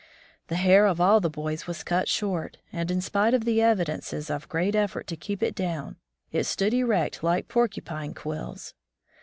[0.47, 4.31] The hair of all the boys was cut short, and, in spite of the evidences
[4.31, 5.97] of great eflFort to keep it down,
[6.31, 8.73] it stood erect like porcupine quills.